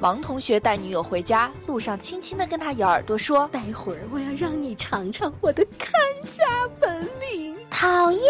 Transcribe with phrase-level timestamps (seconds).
[0.00, 5.94] 王同学带女友回家，路上轻轻的跟他咬耳朵说：“待会儿我要让你尝尝我的看
[6.24, 6.44] 家
[6.78, 8.20] 本领。”讨厌，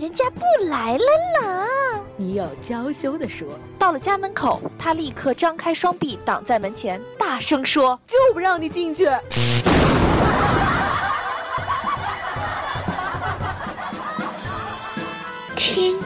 [0.00, 1.04] 人家不来了
[1.40, 2.00] 啦！
[2.16, 3.46] 女友娇羞的说。
[3.78, 9.08] 到了家门口，他立刻张开双臂挡在门前，大声说：“就不让你进去！”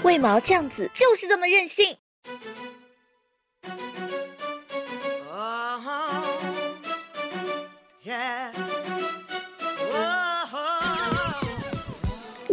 [0.05, 1.97] 为毛酱子就是这么任性。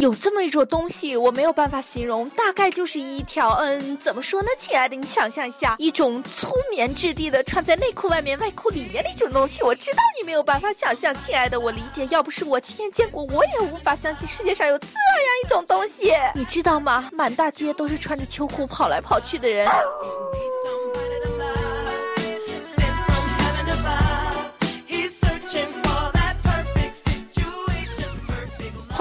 [0.02, 9.62] 有这么一种东西，我没有办法形容，大概就是一条，嗯，怎么说呢，亲爱的，你想象一下，一种粗棉质地的，穿在内裤外面、外裤里面的一种东西。
[9.62, 12.04] 我知道你没有办法想象，亲爱的，我理解。
[12.10, 14.96] 要不是我亲眼见过，我也无法相信世界上有这样
[15.44, 16.12] 一种东西。
[16.34, 17.08] 你知道吗？
[17.12, 19.70] 满大街都是穿着秋裤跑来跑去的人。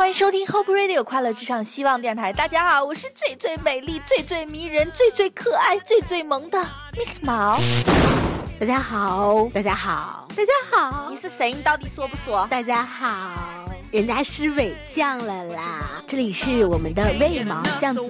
[0.02, 2.34] 欢迎收听 Hope Radio 快乐至上希望电台。
[2.34, 6.58] 大家好，我是最最美丽、最最迷人、最最可爱、最最萌的
[6.94, 7.60] Miss 毛。
[8.60, 11.08] 大家好，大家好，大家好。
[11.12, 11.54] 你是谁？
[11.54, 12.48] 你到底说不说？
[12.50, 16.04] 大家好，人家是尾酱了啦。
[16.08, 18.02] 这里是我们的魏毛酱子。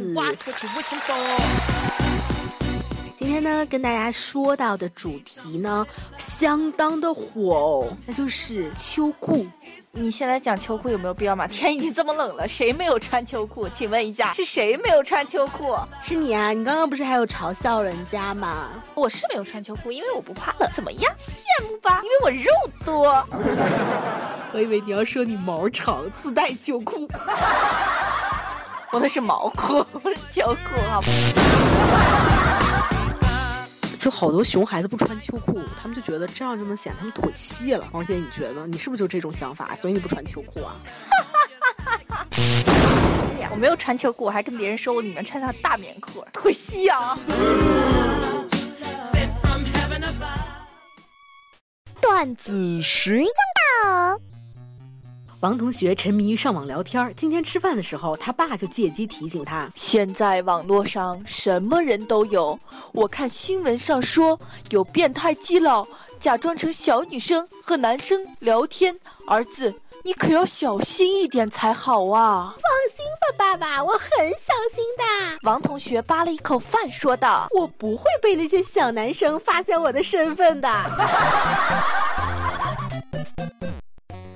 [3.20, 5.86] 今天呢，跟大家说到的主题呢，
[6.18, 9.46] 相当的火哦，那就是秋裤。
[9.94, 11.46] 你现在讲秋裤有没有必要嘛？
[11.52, 13.68] 天已经这么冷了，谁没有穿秋裤？
[13.70, 15.76] 请问一下， 是谁没有穿秋裤？
[16.02, 16.52] 是你啊！
[16.54, 18.70] 你刚刚不是还有嘲笑人家吗？
[18.96, 20.70] 我是没有穿秋裤，因为我不怕冷。
[20.74, 21.14] 怎么样？
[21.20, 22.02] 羡慕吧？
[22.04, 22.50] 因为我肉
[22.86, 23.28] 多。
[24.54, 27.08] 我以为你要说你毛长自带秋裤。
[28.92, 32.61] 我那是毛裤，不是秋裤，好吗？
[34.02, 37.88] 就好多熊孩子不穿秋裤，他们就觉得这样就能显他们腿细了。
[37.92, 39.76] 王姐，你觉得你是不是就这种想法？
[39.76, 40.76] 所以你不穿秋裤啊？
[43.52, 47.16] 我没有穿秋裤，我还跟别人说我里面穿上大棉裤，腿细啊。
[52.02, 53.28] 段子时间
[53.84, 54.20] 到。
[55.42, 62.60] 王同学沉迷于上网聊天，今天吃饭的时候，他爸就借机提醒他：现在网络上什么人都有。
[62.92, 65.88] 我看新闻上说有变态基佬
[66.20, 72.54] 假装成小女生和男生聊天，儿子，你可要小心一点才好啊！
[72.54, 75.40] 放心吧，爸爸，我很小心的。
[75.42, 80.70] 王同学扒了一口饭，说道：“我不会被那些小男生发现我的身份的。”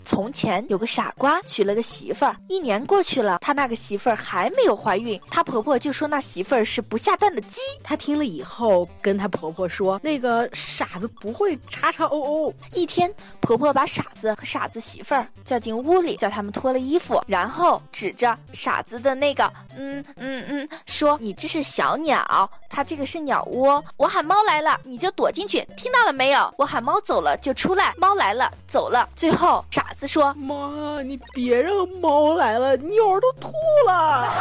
[0.05, 7.59] 从前有个傻瓜娶了个媳妇儿，一年过去了，他那个媳妇儿还没有怀孕，他婆婆就说那媳妇儿是不下蛋的鸡。
[7.83, 13.11] 她听了以后，跟她婆婆说：“那个傻子不会叉叉哦哦。”一天，
[13.41, 23.83] 婆婆把傻子和傻子媳妇儿叫进屋里，叫他们脱了衣服，然后指着傻子的那个，嗯嗯嗯，说：“你这是小鸟，它这个是鸟窝。
[23.97, 26.53] 我喊猫来了，你就躲进去，听到了没有？
[26.57, 29.09] 我喊猫走了就出来，猫来了走了。
[29.15, 33.51] 最后傻。”子说：“妈，你别让猫来了，鸟都吐
[33.87, 34.33] 了。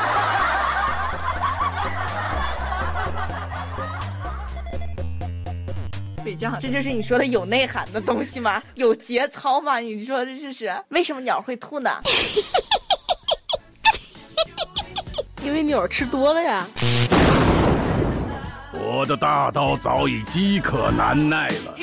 [6.59, 8.63] ”这就是你说的有内涵的东西吗？
[8.75, 9.79] 有节操吗？
[9.79, 11.91] 你说这是为什么鸟会吐呢？
[15.45, 16.67] 因为鸟吃多了呀。
[18.73, 21.75] 我的大刀早已饥渴难耐了。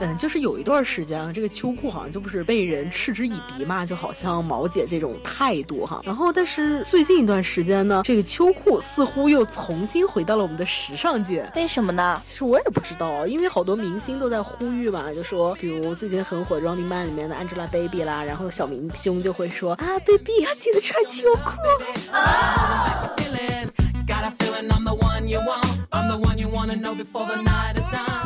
[0.00, 6.02] 嗯，就是有一段时间啊，这个秋裤好像就不是被人嗤之以鼻嘛，就好像毛姐这种态度哈。
[6.04, 11.50] 然后，但是最近一段时间呢，这个秋裤似乎又重新回到了我们的时尚界。
[11.54, 12.20] 为什么呢？
[12.24, 21.56] 其实我也不知道，因为好多明星都在呼吁嘛，就说，比如最近很火《Running Man》里面的 Angelababy 啦，然后小明星就会说啊，Baby 要记得穿秋裤。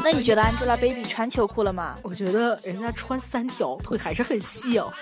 [0.02, 1.94] 那你觉得 Angelababy 穿秋裤了吗？
[2.02, 4.92] 我觉得人家穿三条腿还是很细哦。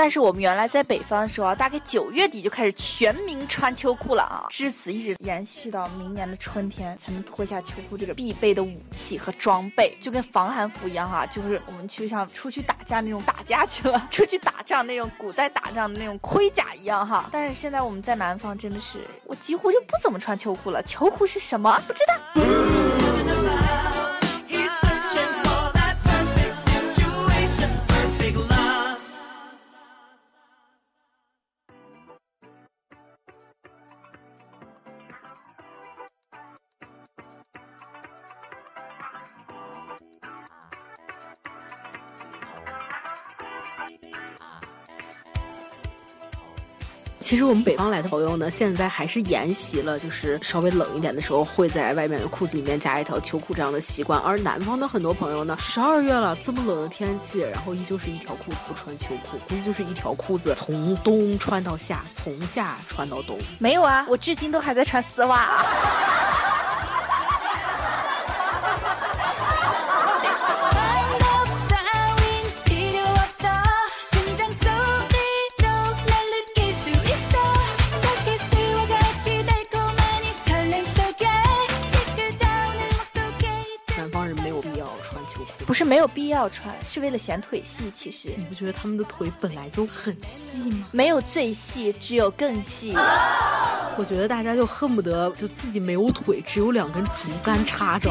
[0.00, 17.28] 但是我们原来在北方的时候啊，大概九月底就开始全民穿秋裤了啊，至此一直延续到明年的春天才能脱下秋裤这个必备的武器和装备，就跟防寒服一样哈，就是我们就像出去打架那种打架去了， 出去打仗那种古代打仗的那种盔甲一样哈。
[17.30, 20.82] 但是现在我们在南方真的是，我几乎就不怎么穿秋裤了。
[20.82, 21.78] 秋裤是什么？
[21.86, 22.14] 不知道。
[47.30, 54.18] 其实我们北方来的朋友呢，现在还是沿袭了就是稍微冷一点的时候会在外面的裤子里面加一条秋裤这样的习惯。
[54.18, 63.38] 而南方的很多朋友呢，十二月了这么冷的天气，然后依旧是一条裤子不穿秋裤，估计就是一条裤子从冬穿到夏，从夏穿到冬。
[63.60, 65.64] 没有啊，我至今都还在穿丝袜。
[85.80, 87.90] 是没有必要穿，是为了显腿细。
[87.94, 90.86] 其实你不觉得他们的腿本来就很细吗？
[90.90, 92.94] 没有最细，只有更细。
[93.96, 98.10] 我觉得大家就恨不得就自己没有腿，只有两根竹竿插着。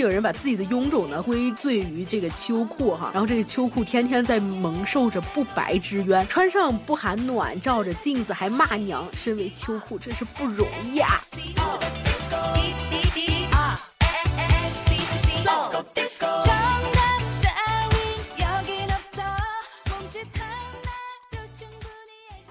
[0.00, 11.20] 有人把自己的臃肿呢归罪于这个秋裤哈，然后这个秋裤天天在蒙受着不白之冤，穿上不寒暖，照着镜子还骂娘，身为秋裤真是不容易啊！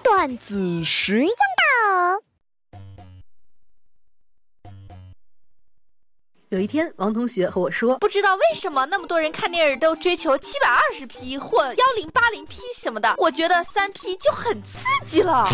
[0.02, 1.28] 段子时间
[6.50, 15.46] 有一天，王同学和我说：“不知道为什么那么多人看电影都追求七百二十 P 或幺零八零 P 什么的，我觉得三 P 就很刺激了。”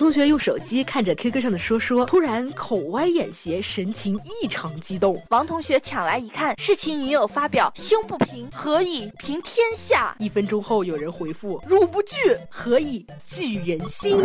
[0.00, 5.22] 同学用手机看着 QQ 上的说说，突然口歪眼斜，神情异常激动。
[5.28, 10.16] 王同学抢来一看，是其女友发表“胸不平，何以平天下”。
[10.18, 12.16] 一分钟后，有人回复：“汝不惧，
[12.48, 14.16] 何以惧人心？”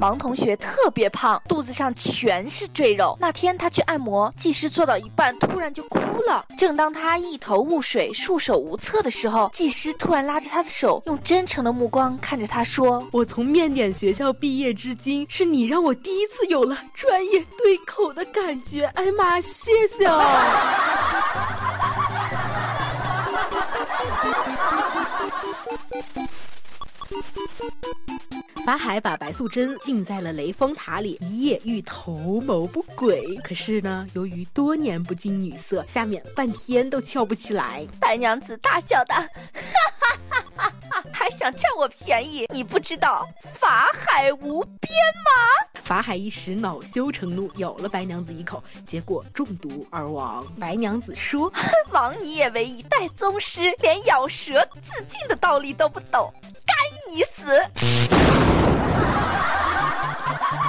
[0.00, 3.14] 王同学特别胖，肚子上全是赘肉。
[3.20, 6.46] 那天他去按摩，技师做到一半，突然就哭了。
[6.56, 20.46] 正当他一头雾水、束手无策的时候，技师突然拉着他的手，用真诚的目光看着他说：“我从面点学校毕业至今，是你让我第一次有了专业对口的感觉。”哎妈，谢谢啊！
[28.70, 33.20] 法海把白素贞禁在了雷峰塔里，一夜欲图谋不轨。
[33.42, 37.84] 可是呢，由于多年不近女色，下面半天都翘不起来。
[37.98, 39.26] 白娘子大笑道：“哈
[39.98, 42.46] 哈哈哈还想占我便宜？
[42.54, 44.92] 你不知道法海无边
[45.24, 45.32] 吗？”
[45.82, 50.46] 法海一时恼羞成怒，咬了白娘子一口，结果中毒而亡。
[50.60, 51.52] 白娘子说
[51.90, 56.32] ：“枉你也为一代宗师，连咬舌自尽的道理都不懂，
[56.64, 57.60] 该你死！”
[60.30, 60.59] Ha ha ha!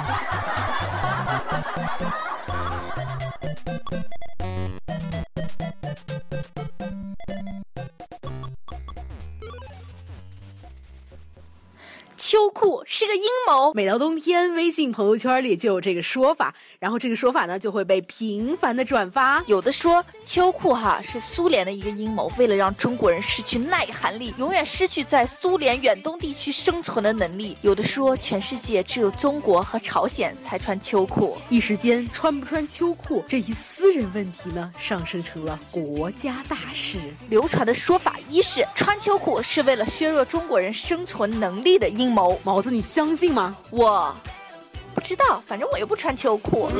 [12.86, 13.72] 是个阴谋。
[13.74, 19.42] 每到冬天，微信朋友圈里就有这个说法，然后这个说法呢就会被频繁的转发。
[19.46, 27.56] 有的说秋裤哈是苏联的一个阴谋，为了让中国人失去耐寒力，永远失去在苏联远东地区生存的能力。
[27.60, 31.38] 有的说全世界只有中国和朝鲜才穿秋裤。
[31.48, 36.98] 一时间，穿不穿秋裤这一私人问题呢，上升成了国家大事。
[37.28, 42.38] 流传的说法一是穿秋裤是为了削弱中国人生存能力的阴谋。
[42.42, 43.54] 毛子，你相信吗？
[43.68, 44.16] 我
[44.94, 46.70] 不知道，反正我又不穿秋裤。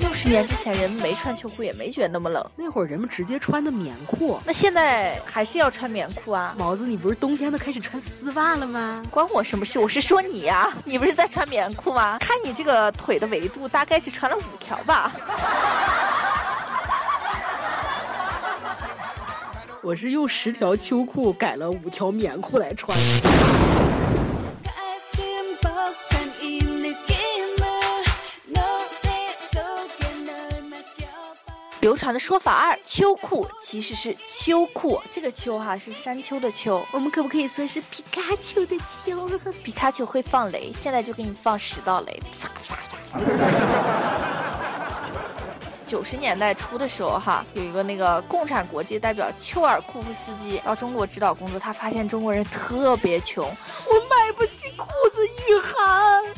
[0.00, 4.40] 又是十年之前人们没穿秋裤也没觉得那么冷，那会儿人们直接穿的棉裤。
[4.46, 6.54] 那现在还是要穿棉裤啊？
[6.58, 9.02] 毛子，你不是冬天都开始穿丝袜了吗？
[9.10, 9.78] 关我什么事？
[9.78, 12.16] 我是说你呀，你不是在穿棉裤吗？
[12.18, 15.12] 看你这个腿的维度，大概是穿了五条吧。
[19.82, 22.96] 我是用十条秋裤改了五条棉裤来穿。
[31.80, 39.28] 流传的说法二：秋裤其实是秋裤，这个秋哈是山丘的丘，我们可不可以说是皮卡丘的丘？
[39.62, 42.76] 皮卡丘会放雷，现在就给你放十道雷，啪啪
[43.10, 44.37] 啪啪。
[45.88, 54.67] 九十年代初的时候，哈，有一个那个共产国际代表丘尔库夫斯基到中国指导工作，他发现中国人特别穷，我买不起，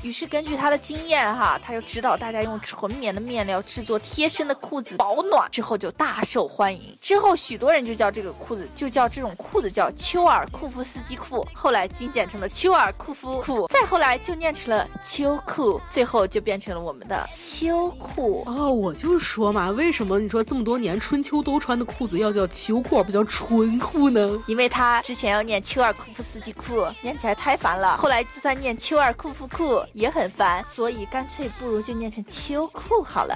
[0.03, 6.97] 于是根据他的经验，哈，他就指导大家用纯棉的面料制作贴身的裤子保暖，之后就大受欢迎。
[7.01, 18.43] 之后许多人就叫这个裤子，就叫这种裤子叫丘尔库夫斯基裤，后来精简成了丘尔库夫裤，再后来就念成了秋裤，最后就变成了我们的秋裤。
[18.47, 19.51] 哦，我就说。
[19.51, 19.71] 嘛？
[19.71, 24.39] 为什么你说这么多年春秋都穿的裤子要叫秋裤而，不叫春裤呢？
[24.47, 27.97] 因为他之前要念丘尔库夫斯基裤，念起来太烦了。
[27.97, 33.35] 后来就算念丘尔库夫裤也很烦，所以干脆不如就念成秋裤好了。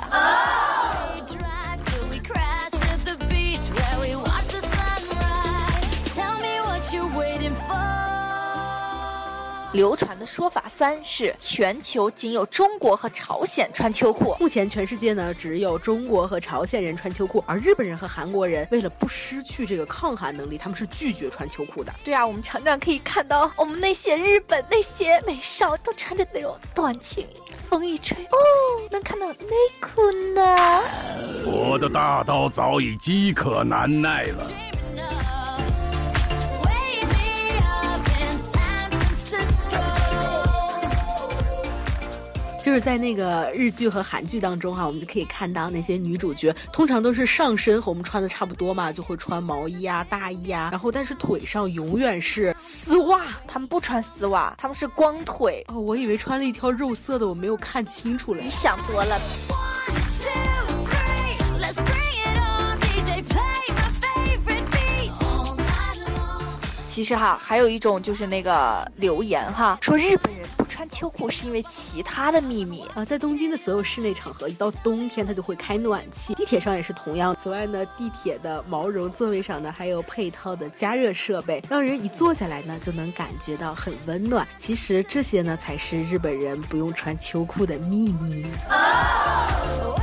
[9.74, 14.36] 流传的说法三是全球仅有中国和朝鲜穿秋裤。
[14.38, 21.92] 目前全世界呢只有中国和朝鲜人穿秋裤，而日本人和韩国人为了不失去这个抗寒能力，他们是拒绝穿秋裤的。
[22.04, 27.26] 对啊，我们常常可以看到我们那些日本那些美少都穿着那种短裙，
[27.68, 28.38] 风一吹哦，
[28.92, 29.48] 能看到内
[29.80, 30.82] 裤呢。
[31.44, 34.48] 我的大刀早已饥渴难耐了。
[42.64, 55.62] 就是在那个日剧和韩剧当中哈，我们就可以看到那些女主角通常都是上身和我们穿的差不多嘛，就会穿毛衣啊、大衣啊，然后但是腿上永远是丝袜，他们不穿丝袜，他们是光腿。
[55.68, 58.40] 哦，我以为穿了一条肉色的，我没有看清楚嘞。
[58.44, 59.20] 你想多了。
[66.86, 70.53] 其实哈，还有一种就是那个留言哈，说日本人不
[70.84, 73.02] 穿秋裤是因为其他的秘密啊。
[73.02, 77.34] 在东京的所有室内场合，一到冬天它就会开暖气，地铁上也是同样。
[77.42, 84.46] 此外呢，地铁的毛绒座位上呢还有配套的加热设备，让人一坐下来呢就能感觉到很温暖。
[84.58, 88.42] 其实这些呢才是日本人不用穿秋裤的秘密。
[88.42, 89.96] 就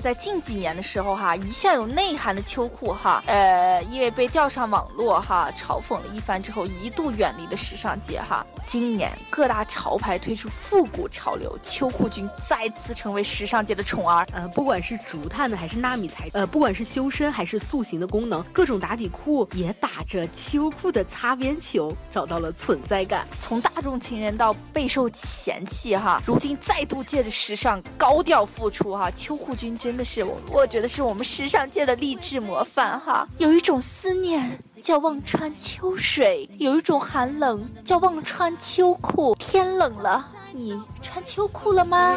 [0.00, 8.46] 在近几年的时候哈，一向有内涵的秋裤哈，呃，因为被调上网络哈，嘲讽了一番之后，一度远离了时尚界哈。
[8.66, 14.26] 今年各大潮牌推出复古潮流，秋裤君再次成为时尚界的宠儿。
[14.32, 23.26] 呃，不管是竹炭的还是纳米材，呃，不管是修身还是塑形的功能，各种打底裤也打着秋裤的擦边球，找到了存在感。
[23.40, 29.76] 从大众情人到备受嫌弃哈，如今再度借着时尚高调复出哈，秋裤君。
[29.80, 33.26] 真真的是我，我觉得是我们时尚界的励志模范哈。
[33.38, 39.34] 有一种思念叫忘穿秋水，有一种寒冷叫忘穿秋裤。
[39.34, 42.16] 天冷了，你穿秋裤了吗？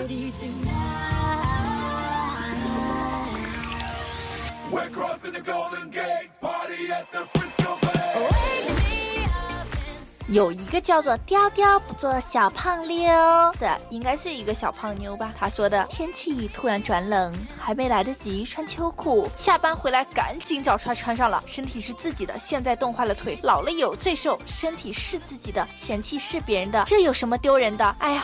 [10.29, 13.11] 有一个叫做“雕雕不做小胖妞”
[13.59, 15.33] 的，应该是一个小胖妞吧。
[15.37, 21.43] 他说的天气突然转冷，还没来得及穿秋裤，下班回来赶紧找出来穿上了。
[21.45, 24.39] 身体是自己的，现在冻坏了腿，老了有罪受。
[24.45, 27.95] 身体是自己的，嫌弃是别人的，这有什么丢人的？
[27.99, 28.23] 哎呀，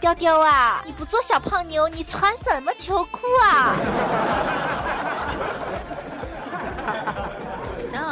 [0.00, 3.74] 雕雕啊，你不做小胖妞，你穿什么秋裤啊？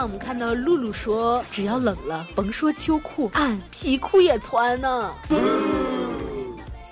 [0.02, 5.12] 我们看到露露说：“只要冷了，甭说秋裤，俺皮裤也穿呢。”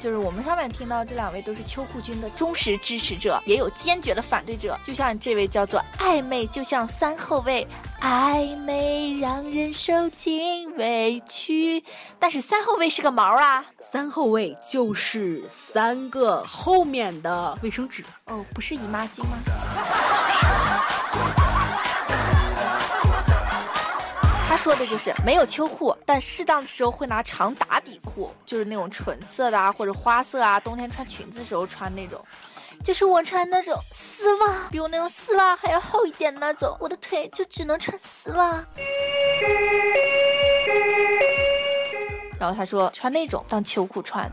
[0.00, 4.78] 就是我们上面听到这两位都是秋裤君的忠实支持者，也有坚决的反对者。
[4.84, 7.66] 就像这位叫做暧昧，就像三后卫，
[8.02, 11.82] 暧昧让人受尽委屈。
[12.18, 13.64] 但是三后卫是个毛啊！
[13.80, 19.38] 三后卫就是三个后面的卫生纸哦，不是姨妈巾吗？
[24.64, 32.18] 说的就是没有秋裤，但适当的时候会拿长打底裤，就是那种纯色的啊，或者花色啊，冬天穿裙子时候穿那种。
[32.82, 38.64] 就是我穿那种丝袜，比我那种丝袜还要厚一点那种，我的腿就只能穿丝袜。
[42.40, 44.32] 然后他说穿那种当秋裤穿。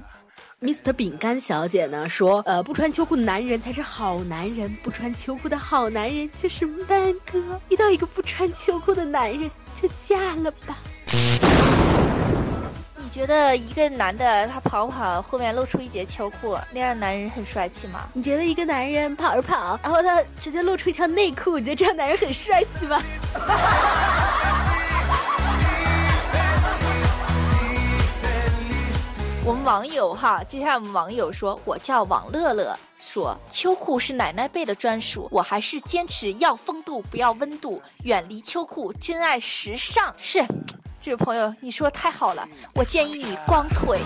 [0.61, 0.93] Mr.
[0.93, 7.59] 饼干小姐呢说，呃，不穿秋裤的男人才是好男人，不穿秋裤的好男人就是 man 哥。
[7.69, 10.77] 遇到一个不穿秋裤的男人就嫁了吧。
[12.95, 18.07] 你觉得一个男的他跑跑后面露出一截秋裤，那样男人很帅气吗？
[18.13, 23.01] 你觉得一个男人跑着跑，然后他直接露出一条内裤，你觉得这样男人很帅气吗？
[29.43, 40.13] 我们网友哈，接下来我们网友说，我叫王乐乐，说秋裤是奶奶辈的专属，我还是坚持要风度不要温度，远离秋裤，真爱时尚。
[40.15, 40.45] 是，
[40.99, 43.99] 这位朋友你说太好了，我建议你光腿。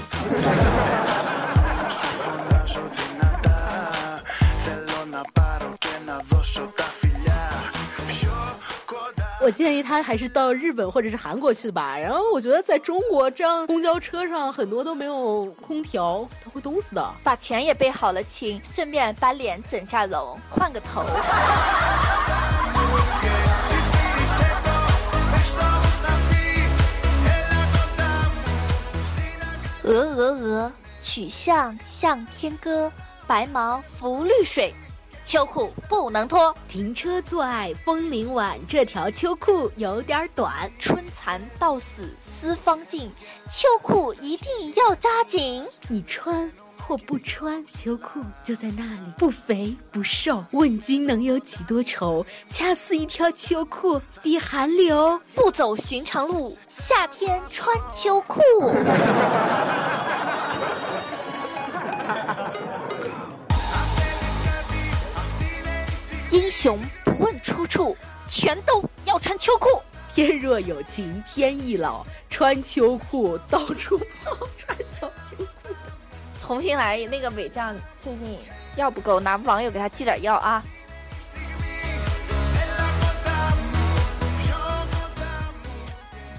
[9.46, 11.96] 我建议他还是到日本或者是韩国去吧。
[12.00, 17.14] 然后我觉得在中国这样公交车上很多都没有空调，他会冻死的。
[17.24, 21.04] 把钱也备好了，亲，顺便把脸整下容，换个头。
[29.84, 32.92] 鹅鹅鹅，曲项向天歌，
[33.28, 34.74] 白毛浮绿水。
[35.26, 38.60] 秋裤不能脱，停车坐爱枫林晚。
[38.70, 43.12] 这条秋裤有点短，春蚕到死丝方尽，
[43.50, 45.66] 秋裤一定要扎紧。
[45.88, 50.46] 你穿或不穿，秋裤就在那里，不肥不瘦。
[50.52, 52.24] 问君能有几多愁？
[52.48, 55.20] 恰似一条秋裤抵寒流。
[55.34, 58.40] 不走寻常路，夏天穿秋裤。
[66.36, 67.96] 英雄不问出处，
[68.28, 69.82] 全都要穿秋裤。
[70.14, 75.74] 天若有情天亦老，穿秋裤到处跑，穿条秋裤。
[76.38, 77.74] 重新来，那个伟将
[78.04, 78.38] 最近
[78.76, 80.62] 药不够，拿网友给他寄点药啊。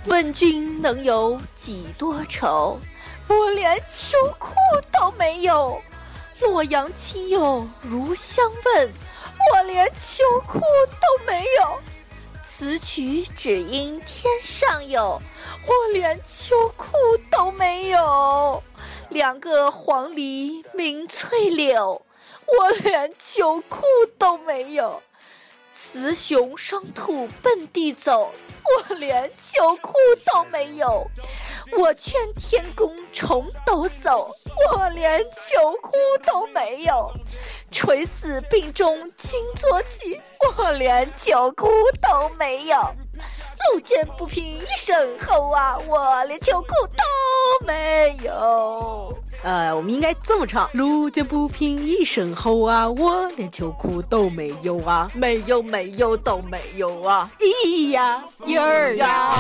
[0.04, 2.78] 问君能有几多愁？
[3.28, 4.52] 我连秋裤
[4.92, 5.80] 都没有。
[6.40, 8.92] 洛阳亲友如相问。
[9.52, 11.78] 我连秋裤都没有，
[12.44, 15.20] 此曲只应天上有。
[15.66, 16.96] 我连秋裤
[17.30, 18.62] 都没有，
[19.10, 22.02] 两个黄鹂鸣翠柳。
[22.46, 23.82] 我连秋裤
[24.16, 25.02] 都没有，
[25.74, 28.32] 雌雄双兔奔地走。
[28.62, 29.92] 我连秋裤
[30.24, 31.08] 都没有，
[31.78, 34.28] 我劝天公重抖擞。
[34.72, 35.92] 我连秋裤
[36.24, 37.12] 都没有。
[37.70, 40.20] 垂死病中惊坐起，
[40.56, 41.66] 我连秋裤
[42.00, 42.76] 都没有。
[43.72, 49.12] 路见不平一声吼啊，我连秋裤都没有。
[49.42, 59.32] 呃，我们应该这么唱：路见不平一声吼啊，我连秋裤都没有啊，没有没有都没有啊，咿呀咿儿呀。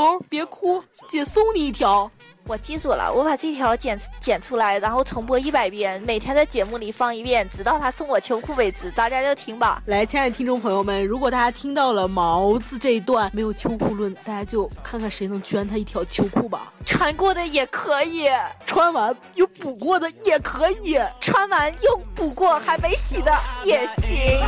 [0.00, 2.10] 毛，别哭，姐送你一条。
[2.46, 8.90] 我记住了，我把这条剪剪出来，然后重播一百遍，每天在节目里放一遍，直到他送我秋裤为止。
[8.92, 9.82] 大家就听吧。
[9.84, 16.72] 来，亲爱的听众朋友们，如果大家听到了毛子这一段没有秋裤论，大家就看看谁能捐他一条秋裤吧。
[16.86, 18.30] 穿过的也可以，
[18.64, 23.30] 穿完又补过的也可以，穿完又补过还没洗的
[23.64, 24.40] 也行。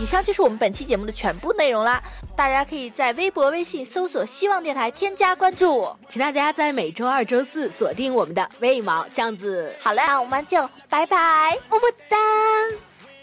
[0.00, 2.02] 以上就是我们本期节目的全部内容啦！
[2.34, 9.76] 大家可以在微博、微信搜索“希望电台”添加关注，请大家在每周二、周四锁定我们的“为毛酱子”。
[9.78, 12.16] 好嘞，那我们就拜拜，么么哒！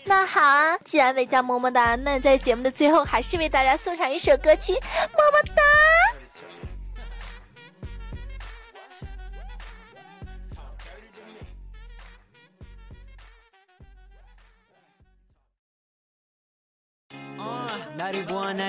[0.03, 5.55] 那好啊，既然为叫么么哒，那在节目的最后，还是为大家送上一首歌曲，么么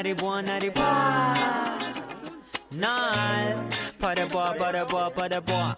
[0.09, 0.73] 나를 보아 나를
[2.73, 3.68] 봐날
[4.01, 5.77] 바라봐 바라봐 바라봐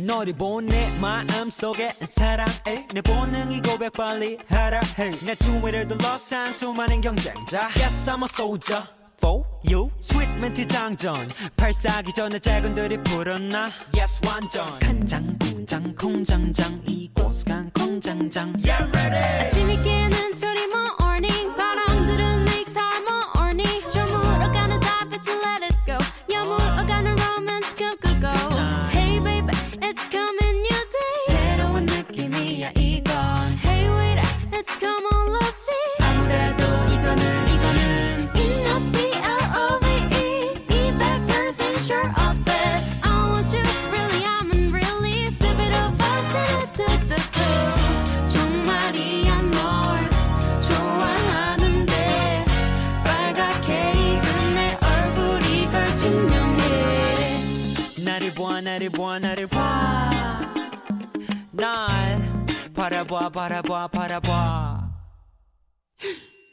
[0.00, 7.00] 너를 본 내 마음 속에 사랑해 내 본능이 고백 빨리 하라 해내 주위를 둘러싼 수많은
[7.02, 7.70] 경쟁자.
[7.76, 8.82] Yes I'm a soldier
[9.18, 9.90] for you.
[10.02, 11.28] Sweet 멘트 장전.
[11.56, 13.70] 발사기 전에 작은들이 불었나.
[13.96, 14.64] Yes 완전.
[14.80, 16.82] 간장 공장 공장장.
[16.88, 18.48] 이곳 간 공장장.
[18.66, 19.44] Yeah ready.
[19.44, 20.66] 아침이 깨는 소리
[58.52, 59.56] 나를 봐 나를 봐 나를 봐
[61.52, 64.90] 날 바라봐 바라봐 바라봐.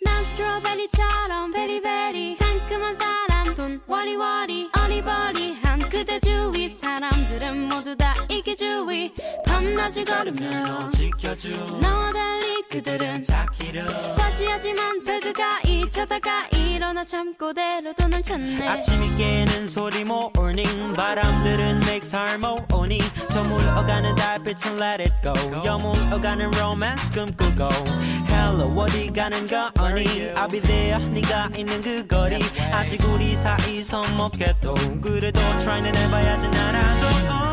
[0.05, 2.35] 난 스트로베리처럼 베리베리.
[2.37, 6.69] 상큼한 사람 돈 워리워리 어리버리한 그대 주위.
[6.69, 9.13] 사람들은 모두 다 이게 주위
[9.45, 11.49] 밤낮을 너 걸으며 지켜줘.
[11.81, 13.85] 나와 달리 그들은 자기를
[14.17, 18.67] 과시하지만 배드가 잊혀다가 일어나 잠꼬대로 돈을 찾네.
[18.67, 25.33] 아침이 깨는 소리 morning 바람들은 makes harmony 저물어가는 달빛은 let it go.
[25.63, 27.69] 여물어가는 romance 꿈꾸고.
[28.31, 30.33] Hello 어디 가는 거니?
[30.33, 32.37] I'll be there 네가 있는 그 거리.
[32.71, 34.73] 아직 우리 사이 서먹해도.
[34.99, 37.52] 그래도 try는 해봐야지 나라도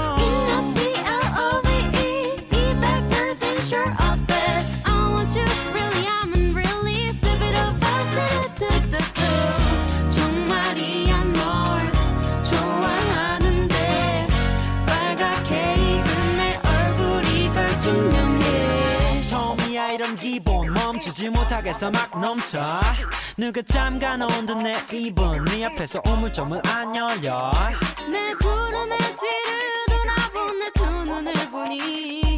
[21.01, 22.59] 멈추지 못하겠어 막 넘쳐.
[23.39, 27.51] 누가 잠가놓은 듯내 입은 네 앞에서 우물점을 안 열려.
[28.11, 32.30] 내 구름의 뒤를 돌아본 내 두 눈을 보니